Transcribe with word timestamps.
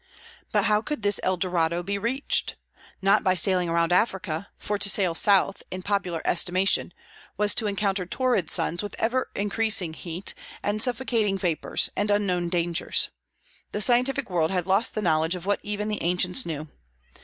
But 0.51 0.63
how 0.63 0.81
could 0.81 1.03
this 1.03 1.19
El 1.21 1.37
Dorado 1.37 1.83
be 1.83 1.99
reached? 1.99 2.55
Not 3.03 3.23
by 3.23 3.35
sailing 3.35 3.69
round 3.69 3.91
Africa; 3.93 4.47
for 4.57 4.79
to 4.79 4.89
sail 4.89 5.13
South, 5.13 5.61
in 5.69 5.83
popular 5.83 6.23
estimation, 6.25 6.91
was 7.37 7.53
to 7.53 7.67
encounter 7.67 8.07
torrid 8.07 8.49
suns 8.49 8.81
with 8.81 8.95
ever 8.97 9.29
increasing 9.35 9.93
heat, 9.93 10.33
and 10.63 10.81
suffocating 10.81 11.37
vapors, 11.37 11.91
and 11.95 12.09
unknown 12.09 12.49
dangers. 12.49 13.09
The 13.73 13.81
scientific 13.81 14.27
world 14.31 14.49
had 14.49 14.65
lost 14.65 14.95
the 14.95 15.03
knowledge 15.03 15.35
of 15.35 15.45
what 15.45 15.59
even 15.61 15.87
the 15.87 16.01
ancients 16.01 16.47
knew. 16.47 16.67